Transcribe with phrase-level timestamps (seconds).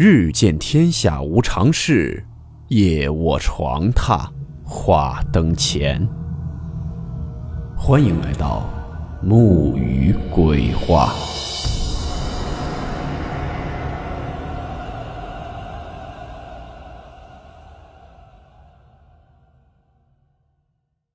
[0.00, 2.24] 日见天下无常事，
[2.68, 4.30] 夜卧床榻
[4.64, 6.08] 话灯前。
[7.76, 8.70] 欢迎来到
[9.20, 11.12] 木鱼鬼话。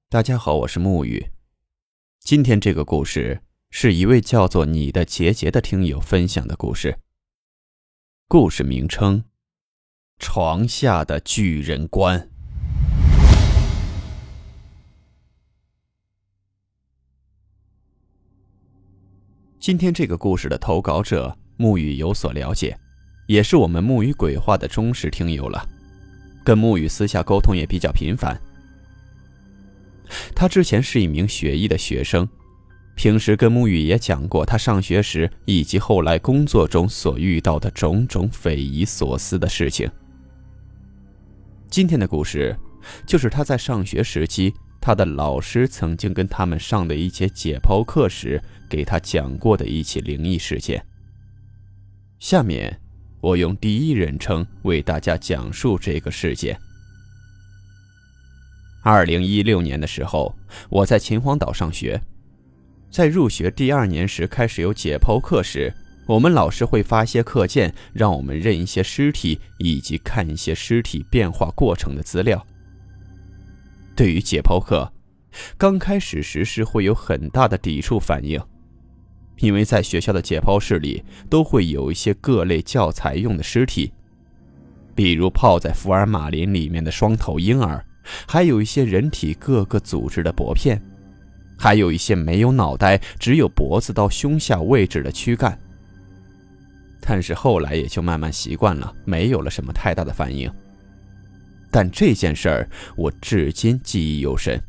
[0.10, 1.26] 大家好，我是木鱼。
[2.20, 3.40] 今天这个故事
[3.70, 6.98] 是一位叫做你的杰杰的听友分享的故事。
[8.34, 9.24] 故事名称：
[10.18, 12.32] 床下的巨人观。
[19.60, 22.76] 今天这个故事的投稿者木雨有所了解，
[23.28, 25.70] 也是我们木雨鬼话的忠实听友了，
[26.44, 28.42] 跟木雨私下沟通也比较频繁。
[30.36, 32.28] 他之前是一名学医的学生，
[32.96, 39.90] 平时跟沐雨也讲过他上学时以及后来工作中所遇到的种种匪夷所思的事情。
[41.70, 42.56] 今天的故事，
[43.06, 50.86] 就是他在上学时期，他的老师曾经跟他们上的一节解剖课时给他讲过的一起灵异事件。
[52.20, 52.80] 下面，
[53.20, 56.58] 我用第一人称为大家讲述这个事件。
[58.84, 60.34] 二零一六年的时候，
[60.70, 62.00] 我在秦皇岛上学，
[62.94, 65.74] 在入学第二年时开始有解剖课时，
[66.06, 72.46] 我们老师会发些课件，让我们认一些尸体以及看一些尸体变化过程的资料。
[73.96, 74.94] 对于解剖课，
[75.58, 78.40] 刚开始时是会有很大的抵触反应，
[79.40, 83.92] 因为在学校的解剖室里都会有一些各类教材用的尸体，
[84.94, 87.84] 比如泡在福尔马林里面的双头婴儿。
[88.28, 90.80] 还有一些人体各个组织的薄片，
[91.58, 95.58] 还有一些没有脑袋、只有脖子到胸下位置的躯干。
[97.02, 100.52] 但是后来也就慢慢习惯了，没有了什么太大的反应。
[101.72, 104.62] 但这件事儿我至今记忆犹深，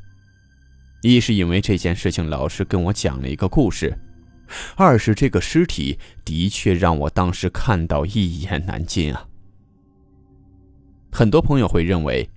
[1.03, 3.97] 一是因为这件事情老师跟我讲了一个故事，
[4.77, 9.27] 二是这个尸体的确让我当时看到一言难尽啊。
[11.13, 12.29] 很多朋友会认为。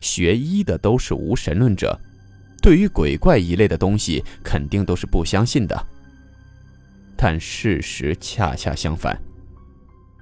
[0.00, 2.00] 学医的都是无神论者，
[2.62, 5.86] 对于鬼怪一类的东西肯定都是不相信的。
[7.16, 9.20] 但事实恰恰相反，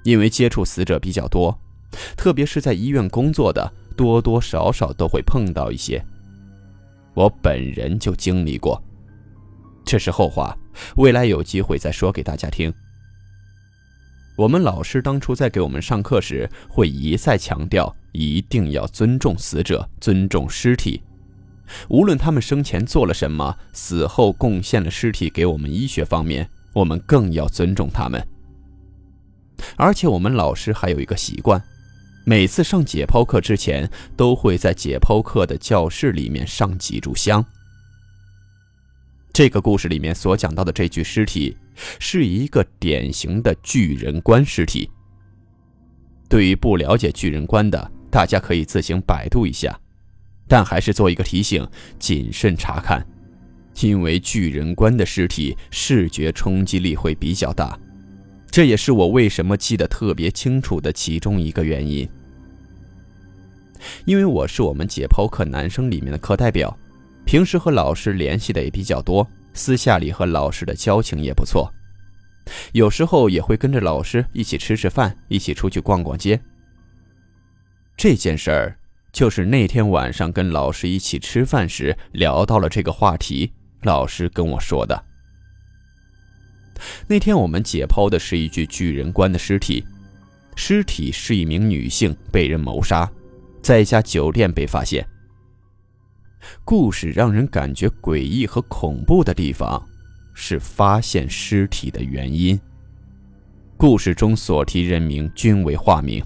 [0.02, 1.56] 因为接触死者比较多，
[2.16, 6.02] 特别是在医院工作的，多多少少都会碰到一些。
[7.14, 8.82] 我本人就经历过，
[9.84, 10.56] 这是后话，
[10.96, 12.72] 未来有机会再说给大家听。
[14.36, 17.94] 我们老师当初在给我们上课时，会一再强调。
[18.12, 21.00] 一定要尊重死者，尊重尸体。
[21.88, 28.26] 无论他们生前做了什么，死后贡献了尸体给我们医学方面，我们更要尊重他们。
[29.76, 31.62] 而且我们老师还有一个习惯，
[32.24, 37.44] 每次上解剖课之前，都会在解剖课的教室里面上几炷香。
[39.32, 41.56] 这个故事里面所讲到的这具尸体，
[41.98, 44.90] 是一个典型的巨人观尸体。
[46.28, 49.78] 对于不了解巨人观的，大家可以自行百度一下，
[50.50, 51.64] 但还是做一个提醒：
[52.00, 53.06] 谨慎查看，
[53.82, 57.78] 因为巨人观的尸体视觉冲击力会比较大，
[58.50, 62.08] 这也是我为什么记得特别清楚的其中一个原因。
[64.04, 66.76] 因为我是我们解剖课男生里面的课代表，
[67.24, 69.24] 平时和老师联系的也比较多，
[69.54, 71.72] 私下里和老师的交情也不错，
[72.72, 76.40] 有时候也会跟着老师一起吃吃饭，一起出去逛逛街。
[77.96, 78.76] 这件事儿，
[79.12, 85.04] 就是那天晚上跟老师一起吃饭时聊到了这个话题，老师跟我说的。
[87.06, 89.84] 那天我们解剖的是一具巨人观的尸体，
[90.56, 93.10] 尸体是一名女性被人谋杀，
[93.60, 95.06] 在一家酒店被发现。
[96.64, 99.86] 故事让人感觉诡异和恐怖的地方，
[100.32, 102.58] 是发现尸体的原因。
[103.76, 106.24] 故事中所提人名均为化名。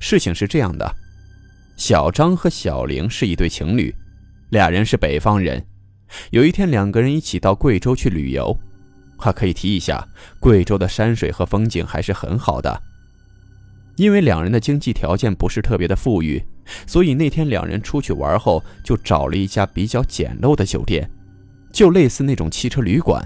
[0.00, 0.94] 事情是这样的，
[1.76, 3.94] 小张和小玲是一对情侣，
[4.50, 5.64] 俩人是北方人。
[6.30, 8.56] 有一天，两个人一起到贵州去旅游。
[9.18, 10.08] 还可以提一下，
[10.40, 12.82] 贵州的山水和风景还是很好的。
[13.96, 16.42] 因为两人的经济条件不是特别的富裕，
[16.86, 21.08] 所以那天两人出去玩后，就找了一家比较简陋的酒店，
[21.72, 23.24] 就类似那种汽车旅馆。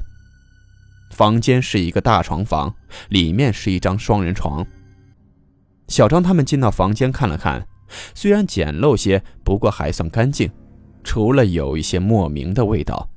[1.13, 2.75] 房间是一个大床房，
[3.09, 4.67] 里面是一张双人床。
[5.89, 7.67] 小张他们进到房间看了看，
[8.15, 10.51] 虽然简陋些，不过还算干净，
[11.05, 13.09] 除了有一些莫名的味道。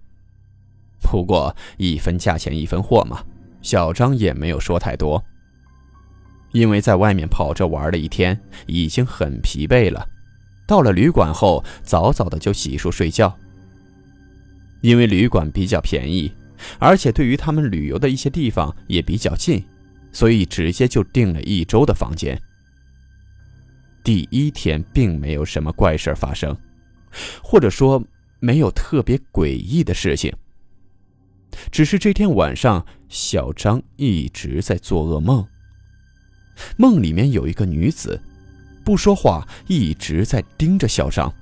[1.01, 3.23] 不过一分价钱一分货嘛，
[3.61, 5.23] 小张也没有说太多。
[6.51, 10.07] 因为在外面跑着玩了一天，已经很疲惫了。
[10.67, 13.35] 到了旅馆后，早早的就洗漱睡觉。
[14.81, 16.31] 因为旅馆比较便宜，
[16.79, 19.63] 而且对于他们旅游的一些地方也比较近，
[20.11, 22.39] 所以直接就订了一周的房间。
[24.03, 26.55] 第一天并没有什么怪事发生，
[27.43, 28.03] 或者说
[28.39, 30.33] 没有特别诡异的事情。
[31.71, 35.45] 只是这天晚上，小张一直在做噩梦。
[36.77, 38.21] 梦里面有一个女子，
[38.85, 41.33] 不说话，一直在盯着小张。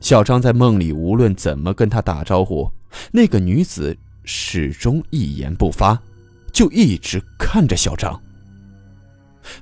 [0.00, 2.70] 小张在梦里无论怎么跟他打招呼，
[3.12, 6.00] 那个女子始终一言不发，
[6.52, 8.20] 就一直看着小张。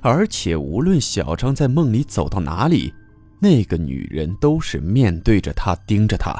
[0.01, 2.93] 而且无论小张在梦里走到哪里，
[3.39, 6.35] 那个女人都是面对着他，盯着他。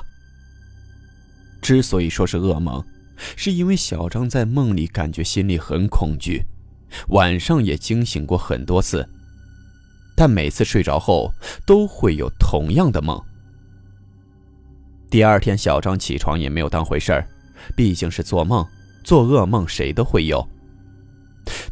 [1.62, 2.84] 之所以说是噩梦，
[3.36, 6.44] 是因为小张在梦里感觉心里很恐惧，
[7.10, 9.08] 晚上也惊醒过很多次，
[10.16, 11.32] 但每次睡着后
[11.66, 13.22] 都会有同样的梦。
[15.10, 17.28] 第二天，小张起床也没有当回事儿，
[17.76, 18.66] 毕竟是做梦，
[19.04, 20.48] 做噩梦谁都会有。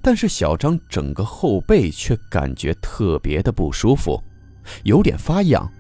[0.02, 4.22] 但是小张整个后背却感觉特别的不舒服，
[4.84, 5.72] 有点发痒，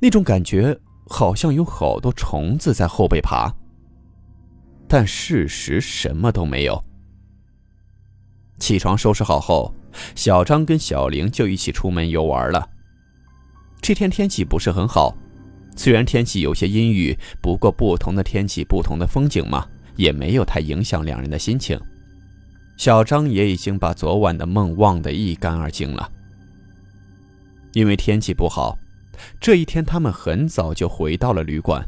[0.00, 0.78] 那种感觉
[1.08, 3.52] 好像有好多虫子在后背爬。
[4.88, 6.82] 但事实什么都没有。
[8.58, 9.74] 起床收拾好后，
[10.14, 12.68] 小张跟小玲就一起出门游玩了。
[13.80, 15.16] 这天天气不是很好。
[15.76, 19.66] 虽然天气有些阴郁，不过不同的天气，不同的风景嘛，
[19.96, 21.80] 也没有太影响两人的心情。
[22.80, 26.10] 小张也已经把昨晚的梦忘得一干二净了。
[27.74, 28.74] 因为天气不好，
[29.38, 31.86] 这一天他们很早就回到了旅馆。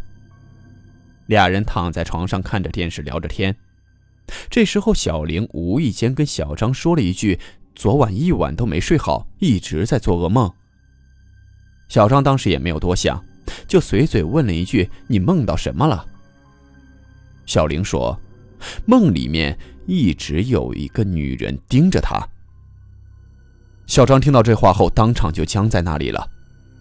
[1.28, 3.56] 俩人躺在床上看着电视聊着天。
[4.50, 7.40] 这时候，小玲无意间跟小张说了一句
[7.74, 10.52] ：“昨晚一晚都没睡好，一直在做噩梦。”
[11.88, 13.24] 小张当时也没有多想。
[13.66, 16.06] 就随嘴问了一句：“你梦到什么了？”
[17.48, 18.20] 小玲说
[18.84, 22.26] ：“梦里面一直有一个女人盯着他。”
[23.87, 26.31] 小张听到这话后，当场就僵在那里了。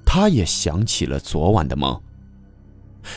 [0.05, 2.01] 他也想起了昨晚的梦，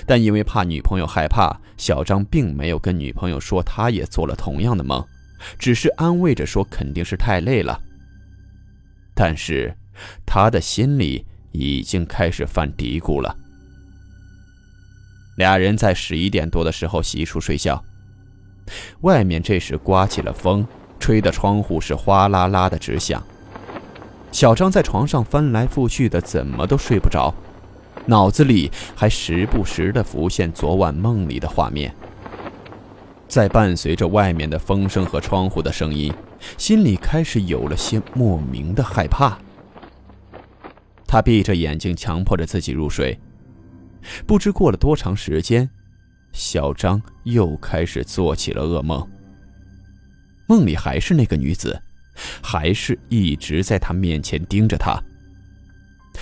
[0.06, 5.04] 但因为怕女朋友害怕，小张并没有跟女朋友说他也做了同样的梦，
[5.58, 7.80] 只是安慰着说肯定是太累了。
[9.14, 9.76] 但是
[10.24, 13.36] 他的心里已经开始犯嘀咕了。
[15.36, 17.84] 俩人在十一点多的时候洗漱睡觉。
[19.02, 20.66] 外面这时刮起了风，
[20.98, 23.22] 吹的窗户是哗啦啦的直响。
[24.32, 27.32] 小张在床上翻来覆去的，怎么都睡不着，
[28.06, 31.94] 脑子里还时不时的浮现昨晚梦里的画面。
[33.28, 36.12] 在伴随着外面的风声和窗户的声音，
[36.56, 39.38] 心里开始有了些莫名的害怕。
[41.06, 43.18] 他闭着眼睛，强迫着自己入睡。
[44.26, 45.70] 不知过了多长时间，
[46.34, 49.08] 小张又开始做起了噩梦。
[50.46, 51.80] 梦里还是那个女子，
[52.42, 55.02] 还是一直在他面前盯着他。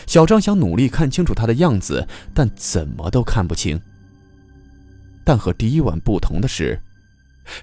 [0.07, 3.81] 小张想努力看清楚她的样子，但怎么都看不清。
[5.25, 6.81] 但和第一晚不同的是，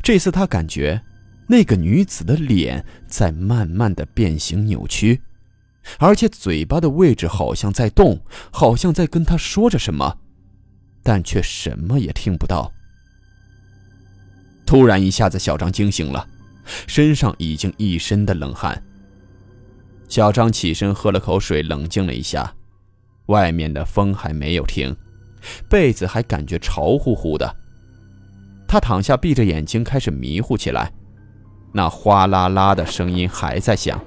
[0.04, 1.02] 这次他感觉
[1.48, 5.22] 那个女子的脸在慢慢的变形扭曲。
[5.98, 8.22] 而且嘴巴的位置好像在动，
[8.52, 10.18] 好像在跟他说着什么，
[11.04, 12.72] 但却什么也听不到。
[14.66, 16.28] 突然一下子，小张惊醒了，
[16.86, 18.82] 身上已经一身的冷汗。
[20.08, 22.54] 小张起身喝了口水，冷静了一下。
[23.28, 24.96] 外面的风还没有停，
[25.70, 27.56] 被子还感觉潮乎乎的。
[28.68, 30.92] 他躺下，闭着眼睛，开始迷糊起来。
[31.72, 34.00] 那哗啦啦的声音还在响。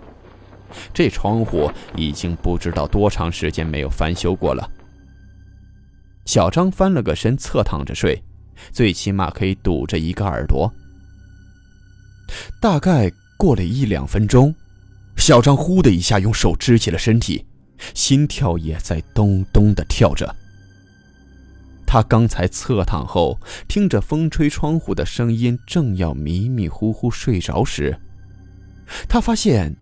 [0.93, 4.69] 这窗户已经不知道多长时间没有翻修过了。
[6.25, 8.23] 小张翻了个身，侧躺着睡，
[8.71, 10.73] 最起码可以堵着一个耳朵。
[12.61, 14.55] 大概过了一两分钟，
[15.17, 17.45] 小张呼的一下用手支起了身体，
[17.95, 20.35] 心跳也在咚咚的跳着。
[21.87, 23.39] 他刚才侧躺后，
[23.69, 27.99] 听着风吹窗户的声音，正要迷迷糊糊睡着时，
[29.09, 29.77] 他发现。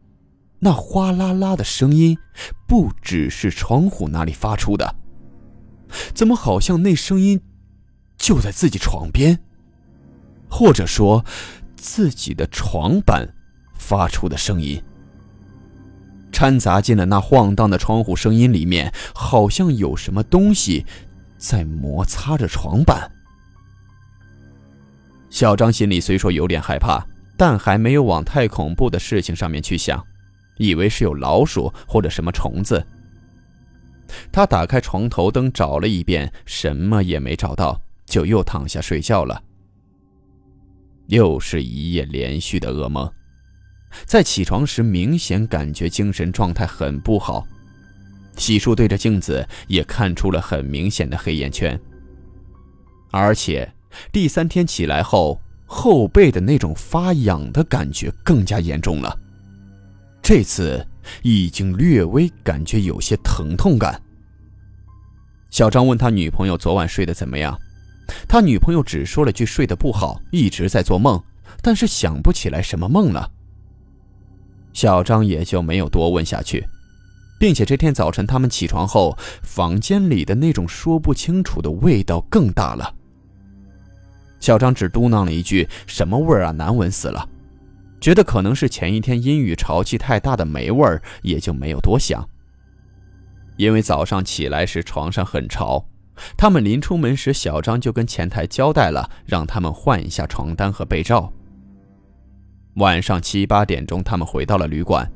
[0.62, 2.18] 那哗啦啦的声音，
[2.68, 4.94] 不只是窗户那里发出的，
[6.14, 7.40] 怎么好像那声音
[8.16, 9.38] 就在自己床边，
[10.48, 11.24] 或者说
[11.76, 13.28] 自己的床板
[13.74, 14.82] 发出的声音，
[16.32, 20.84] 掺杂进了那晃荡的窗户声音里面，好像有什么东西
[21.38, 23.10] 在摩擦着床板。
[25.30, 27.06] 小张心里虽说有点害怕。
[27.40, 30.04] 但还没有往太恐怖的事情上面去想，
[30.58, 32.86] 以为是有老鼠或者什么虫子。
[34.32, 39.42] 他打开床头灯找了一遍，什么也没找到，就又躺下睡觉了。
[41.06, 43.10] 又是一夜连续的噩梦，
[44.04, 47.44] 在起床时明显感觉精神状态很不好，
[48.36, 51.78] 洗漱对着镜子也看出了很明显的黑眼圈，
[53.10, 53.72] 而且
[54.12, 59.18] 第三天起来后，后背的那种发痒的感觉更加严重了，
[60.22, 60.86] 这次
[61.22, 64.00] 已经略微感觉有些疼痛感。
[65.50, 67.58] 小张问他女朋友昨晚睡得怎么样。
[68.28, 71.22] 他女朋友只说了句睡得不好，一直在做梦，
[71.62, 73.30] 但是想不起来什么梦了。
[74.72, 76.66] 小张也就没有多问下去，
[77.38, 82.94] 并且这天早晨他们起床后，房间里的那种说不清楚的味道更大了。
[84.40, 87.28] 小张只嘟囔了一句：“什么味儿啊，难闻死了。”
[88.00, 92.26] 觉得可能是前一天阴雨潮气太大的霉味儿，也就没有多想。
[93.56, 95.84] 因为早上起来时床上很潮。
[96.36, 101.32] 他们临出门时，小张就跟前台交代了，让他们换一下床单和被罩。
[102.74, 105.10] 晚上七八点钟，他们回到了旅馆。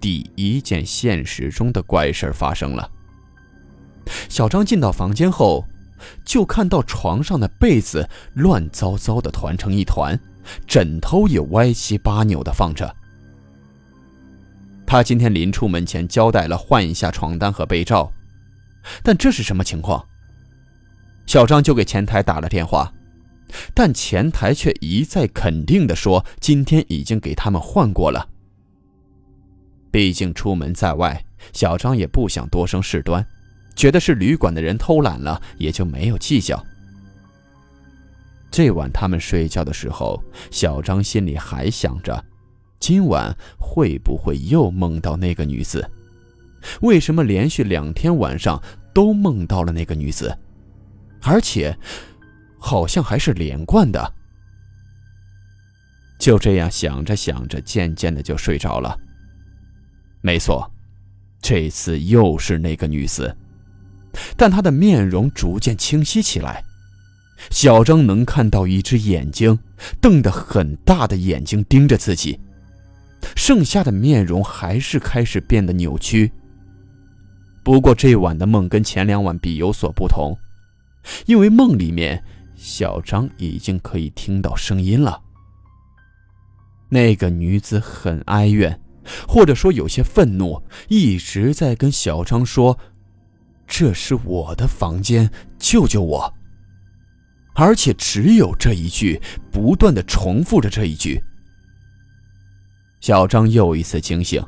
[0.00, 2.90] 第一件现实中的怪事发生了。
[4.28, 5.64] 小张进到房间后，
[6.24, 10.18] 就看到床上的被子乱糟糟的团成一团，
[10.66, 12.94] 枕头也歪七八扭的放着。
[14.86, 18.12] 他今天临出门前交代了换一下床单和被罩。
[19.02, 20.04] 但这是什么情况？
[21.24, 22.92] 小张就给前台打了电话，
[23.72, 28.28] 但前台却一再肯定的说今天已经给他们换过了。
[29.92, 33.24] 毕竟出门在外，小张也不想多生事端，
[33.76, 36.60] 觉得是旅馆的人偷懒了，也就没有计较。
[38.52, 42.22] 这晚他们睡觉的时候，小张心里还想着，
[42.78, 45.90] 今晚会不会又梦到那个女子？
[46.82, 50.36] 为什么连续两天晚上都梦到了那个女子，
[51.22, 51.76] 而且
[52.58, 54.14] 好像还是连贯的？
[56.18, 58.94] 就这样想着想着，渐渐的就睡着了。
[60.20, 60.70] 没错，
[61.40, 63.34] 这次又是那个女子，
[64.36, 66.62] 但她的面容逐渐清晰起来。
[67.50, 69.58] 小张能看到一只眼睛
[70.00, 72.38] 瞪得很大的眼睛盯着自己，
[73.36, 76.32] 剩下的面容还是开始变得扭曲。
[77.64, 80.36] 不过这晚的梦跟前两晚比有所不同，
[81.26, 82.22] 因为梦里面
[82.56, 85.20] 小张已经可以听到声音了。
[86.88, 88.80] 那个女子很哀怨，
[89.26, 92.78] 或者说有些愤怒，一直在跟小张说
[93.66, 96.34] ：“这是我的房间，救救我！”
[97.54, 101.22] 而且只有这一句，不断的重复着这一句。
[103.00, 104.44] 小张又一次惊醒，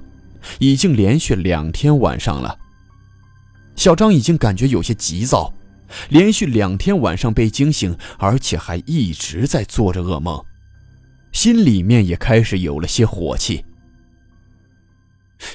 [0.58, 2.58] 已经连续两天晚上了。
[3.76, 5.52] 小张已经感觉有些急躁，
[6.08, 10.42] 连续两天晚上被惊醒，而且还一直在做着噩梦，
[11.32, 13.64] 心里面也开始有了些火气。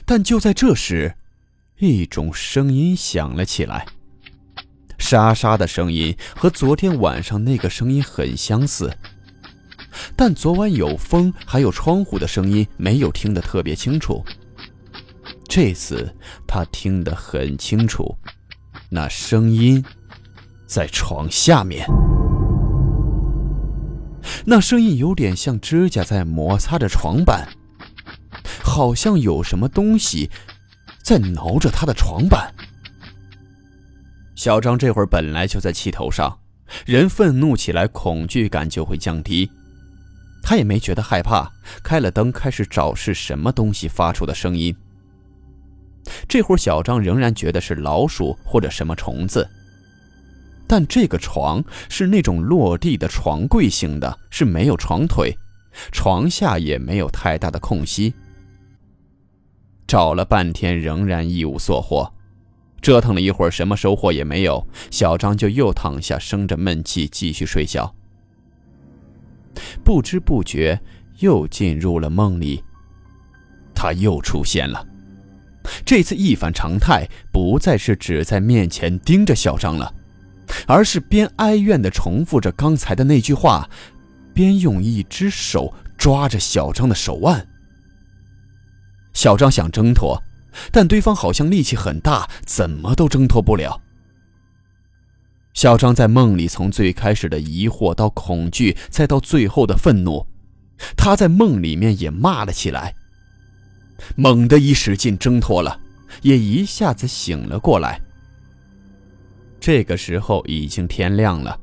[0.06, 1.16] 但就在这时，
[1.80, 3.86] 一种声音响了起来，
[5.00, 8.96] 沙沙的声音和昨天晚上那个声音很相似，
[10.16, 14.24] 但昨晚有风还有窗户的声音没有听得特别清楚。
[15.48, 16.14] 这次
[16.46, 18.16] 他听得很清楚，
[18.90, 19.84] 那声音
[20.68, 21.88] 在床下面。
[24.46, 27.48] 那声音有点像指甲在摩擦着床板，
[28.62, 30.30] 好像有什么东西
[31.02, 32.54] 在挠着他的床板。
[34.40, 36.40] 小张这会儿本来就在气头上，
[36.86, 39.52] 人愤怒起来，恐惧感就会降低。
[40.42, 41.52] 他也没觉得害怕，
[41.84, 44.74] 开了灯，开始找是什么东西发出的声音。
[46.26, 49.46] 这会儿，小张仍然觉得是老鼠或者什么虫子，
[50.66, 55.38] 但这个床是那种落地的床柜型的，是没有床腿，
[55.92, 58.14] 床下也没有太大的空隙。
[59.86, 62.10] 找了半天，仍然一无所获，
[62.82, 67.94] 折腾了一会儿，什么收获也没有，小张就又躺下，生着闷气继续睡觉。
[69.84, 70.80] 不知不觉
[71.20, 72.64] 又进入了梦里，
[73.76, 74.86] 他又出现了。
[75.86, 79.94] 这次一反常态，不再是只在面前盯着小张了，
[80.66, 83.70] 而是边哀怨地重复着刚才的那句话，
[84.34, 87.46] 边用一只手抓着小张的手腕。
[89.14, 90.22] 小张想挣脱，
[90.72, 93.82] 但对方好像力气很大，怎么都挣脱不了。
[95.54, 100.26] 小张在梦里从最开始的疑惑到恐惧，再到最后的愤怒，
[100.96, 102.96] 他在梦里面也骂了起来。
[104.16, 105.80] 猛地一使劲挣脱了，
[106.22, 108.00] 也一下子醒了过来。
[109.60, 111.60] 这个时候已经天亮了，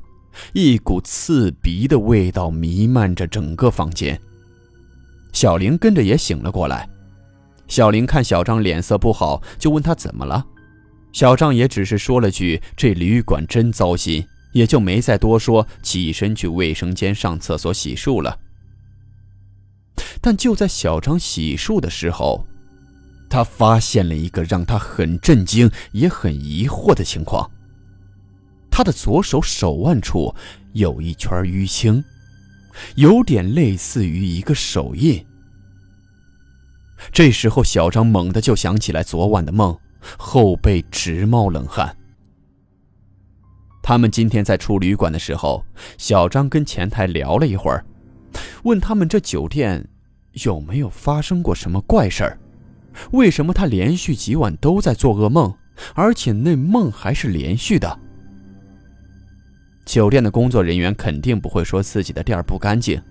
[0.53, 4.19] 一股刺鼻的味道弥漫着整个房间。
[5.33, 6.87] 小玲跟着也醒了过来。
[7.67, 10.45] 小林看小张脸色不好，就问他怎么了。
[11.11, 18.39] 小张也只是说了句：“这旅馆真糟心。”也就没再多说，起身去卫生间上厕所洗漱了。
[20.19, 22.47] 但就在小张洗漱的时候，
[23.29, 27.51] 他发现了一个让他很震惊也很疑惑的情况：
[28.71, 30.33] 他的左手手腕处
[30.73, 32.03] 有一圈淤青，
[32.95, 35.23] 有点类似于一个手印。
[37.11, 39.77] 这时候，小张猛地就想起来昨晚的梦，
[40.17, 41.95] 后背直冒冷汗。
[43.81, 45.63] 他们今天在出旅馆的时候，
[45.97, 47.85] 小张跟前台聊了一会儿，
[48.63, 49.87] 问他们这酒店
[50.45, 52.39] 有没有发生过什么怪事儿？
[53.11, 55.53] 为什么他连续几晚都在做噩梦，
[55.93, 57.99] 而且那梦还是连续的？
[59.85, 63.01] 酒店的工作人员肯定不会说自己的店不干净，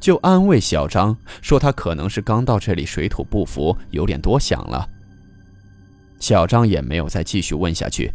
[0.00, 4.88] 就安慰小张说他可能是刚到这里水土不服，有点多想了。
[6.18, 8.10] 小张也没有再继续问下去。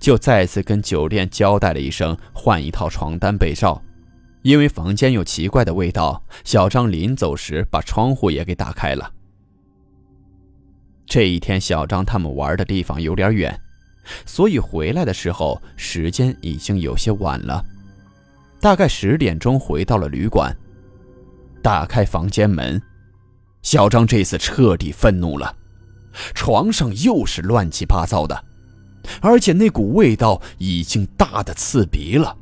[0.00, 3.82] 就再次跟酒店交代了一声，换一套床单被罩，
[4.40, 6.22] 因为房间有奇怪的味道。
[6.42, 9.12] 小张临走时把窗户也给打开了。
[11.04, 13.60] 这一天，小张他们玩的地方有点远，
[14.24, 17.62] 所以回来的时候时间已经有些晚了，
[18.60, 20.56] 大概十点钟回到了旅馆。
[21.64, 22.82] 打开房间门，
[23.62, 25.56] 小张这次彻底愤怒了，
[26.34, 28.44] 床上又是乱七八糟的。
[29.22, 32.36] 而且那股味道已经大的刺鼻了。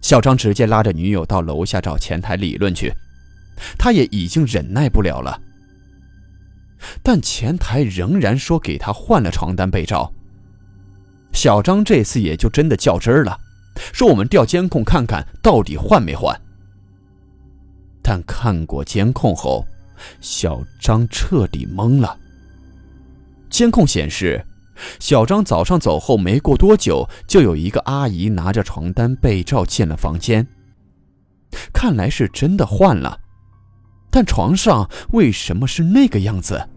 [0.00, 2.90] 小张直接拉着女友到楼下找前台理论去，
[3.78, 5.38] 他也已经忍耐不了了。
[7.02, 10.10] 但前台仍然说给他换了床单被罩。
[11.34, 13.38] 小张这次也就真的较真了，
[13.92, 16.34] 说我们调监控看看到底换没换。
[18.08, 19.66] 但看过监控后，
[20.20, 22.16] 小张彻底懵了。
[23.50, 24.46] 监控显示。
[25.00, 30.46] 小张早上走后没过多久，就有一个阿姨拿着床单被罩进了房间。
[31.72, 33.18] 看来是真的换了，
[34.10, 36.68] 但床上为什么是那个样子？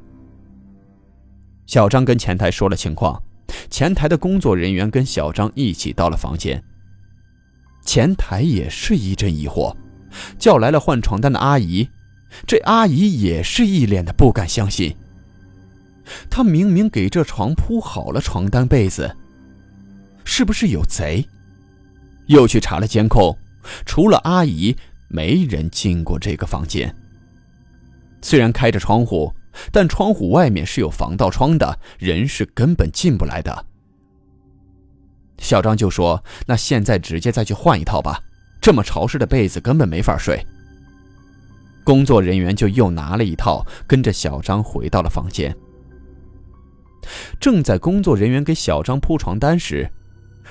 [1.67, 3.21] 小张跟前台说了情况，
[3.69, 6.63] 前台的工作人员跟小张一起到了房间。
[7.85, 9.75] 前台也是一阵疑惑，
[10.37, 11.89] 叫来了换床单的阿姨，
[12.47, 14.95] 这阿姨也是一脸的不敢相信。
[16.29, 19.15] 她明明给这床铺好了床单被子，
[20.23, 21.27] 是不是有贼？
[22.27, 23.37] 又去查了监控，
[23.85, 24.75] 除了阿姨，
[25.07, 26.95] 没人进过这个房间。
[28.21, 29.33] 虽然开着窗户，
[29.71, 33.65] 但窗户外面是有防盗窗的，人是根本进不来的。
[35.37, 38.21] 小张就说：“那现在直接再去换一套吧，
[38.61, 40.45] 这么潮湿的被子根本没法睡。”
[41.83, 45.55] 工作人员就又拿了一套，跟着小张回到了房间。
[47.39, 49.89] 正在工作人员给小张铺床单时，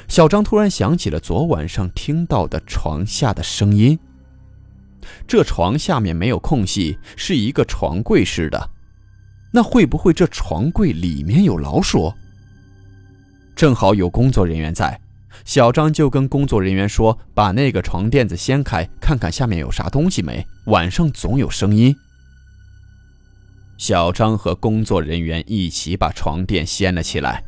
[0.09, 3.97] 小张突然想起了昨晚上听到的床下的声音。
[5.29, 8.71] 这床下面没有空隙，是一个床柜式的，
[9.53, 12.13] 那会不会这床柜里面有老鼠？
[13.55, 15.01] 正好有工作人员在，
[15.45, 20.47] 小张就跟工作人员说：“把那个床垫子掀开，看看下面有啥东西没？
[20.67, 21.95] 晚上总有声音。”
[23.79, 27.45] 小张和工作人员一起把床垫掀了起来。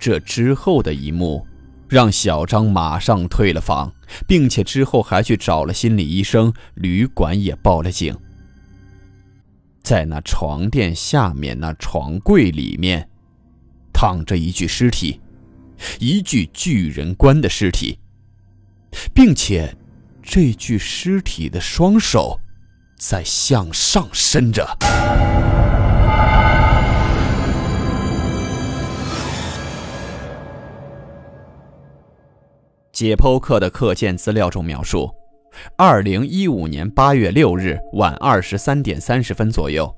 [0.00, 1.46] 这之后的一幕，
[1.88, 3.92] 让小张马上退了房，
[4.26, 8.16] 并且之后还去找了心理医生，旅馆也报了警。
[9.82, 13.08] 在那床垫下面那床柜里面，
[13.92, 15.20] 躺着一具尸体，
[15.98, 17.98] 一具巨人观的尸体，
[19.14, 19.74] 并且，
[20.22, 22.40] 这具尸体的双手。
[22.96, 24.64] 在向上伸着。
[32.92, 35.10] 解剖课的课件资料中描述：
[35.76, 39.94] 二零一五年八月六日晚二十三点三十分左右，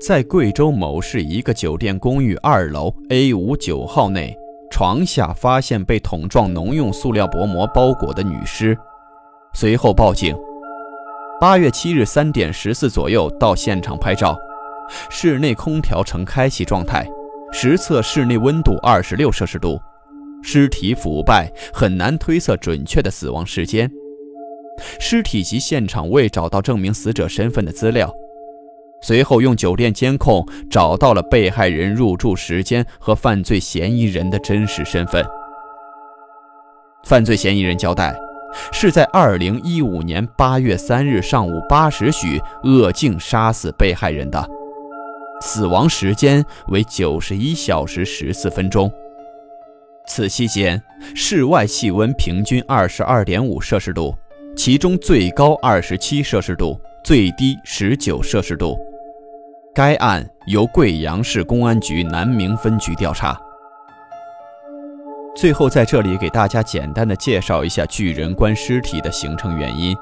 [0.00, 4.36] 在贵州某市一个酒店公寓二楼 A 五九号内，
[4.74, 8.76] 床下发现被桶状农用塑料薄膜包裹的女尸，
[9.52, 10.36] 随后报警。
[11.40, 14.36] 八月七日三点十四左右到现场拍照，
[15.08, 17.08] 室内空调呈开启状态，
[17.52, 19.80] 实测室内温度二十六摄氏度，
[20.42, 23.88] 尸体腐败，很难推测准确的死亡时间。
[24.98, 28.12] 尸体及现场未找到证明死者身份的资料。
[29.04, 35.22] 随后用酒店监控找到了被害人入住时间和犯罪嫌疑人的真实身份。
[37.04, 38.16] 犯罪嫌疑人交代，
[38.72, 44.42] 是在二零一五年八月三日上午八时许恶境杀死被害人的，
[45.42, 48.90] 死亡时间为九十一小时十四分钟。
[50.06, 50.82] 此期间，
[51.14, 54.14] 室外气温平均二十二点五摄氏度，
[54.56, 58.78] 其中最高二十七摄氏度，最低十九摄氏度。
[59.74, 63.36] 该案由贵阳市公安局南明分局调查。
[65.34, 69.92] 最后，在这里给大家简单的介绍一下巨人观尸体的形成原因。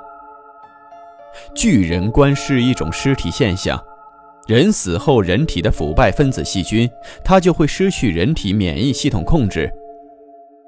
[1.54, 3.82] 巨人观是一种尸体现象，
[4.46, 6.86] 人死后人体的腐败分子细菌，
[7.24, 9.72] 它就会失去人体免疫系统控制。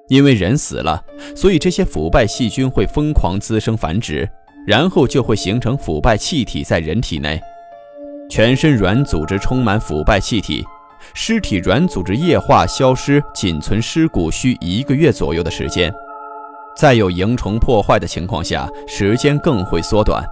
[0.09, 1.05] 因为人死了，
[1.37, 4.27] 所以这些腐败细菌会疯狂滋生繁殖，
[4.67, 7.39] 然后就会形成腐败气体在人体内。
[8.29, 10.65] 全身软组织充满腐败气体，
[11.13, 15.93] 尸体软组织液化消失，仅存尸骨需一个月左右的时间。
[16.77, 20.25] 在有蝇虫破坏的情况下，时间更会缩短。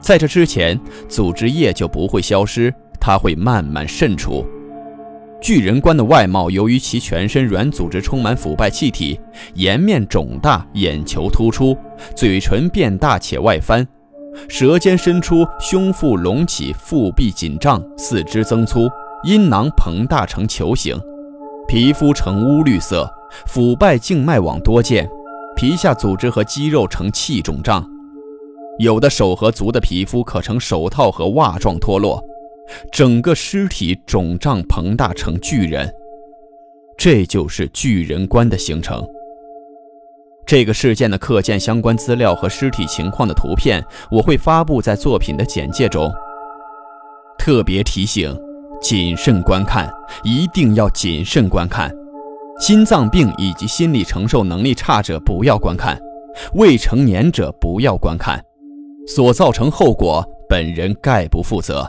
[0.00, 4.46] 在这之前，组织液就不会消失，它会慢慢渗出。
[5.42, 9.18] 巨人观的外貌，由于其全身软组织充满腐败气体，
[9.54, 11.76] 颜面肿大，眼球突出，
[12.14, 13.86] 嘴唇变大且外翻。
[14.48, 18.88] 舌尖伸出，胸腹隆起，腹壁紧胀，四肢增粗，
[19.24, 20.98] 阴囊膨大成球形，
[21.68, 23.08] 皮肤呈乌绿色，
[23.46, 25.08] 腐败静脉网多见，
[25.56, 27.86] 皮下组织和肌肉呈气肿胀，
[28.78, 32.22] 有的手和足的皮肤可呈手套和袜状脱落，
[32.92, 35.92] 整个尸体肿胀膨大成巨人，
[36.96, 39.06] 这就是巨人观的形成。
[40.50, 46.12] 这个事件的课件相关资料和尸体情况的图片，我会发布在作品的简介中。
[47.38, 48.36] 特别提醒：
[48.82, 49.88] 谨慎观看，
[50.24, 51.88] 一定要谨慎观看。
[52.58, 55.96] 心脏病以及心理承受能力差者不要观看，
[56.54, 58.44] 未成年者不要观看，
[59.06, 61.88] 所造成后果本人概不负责。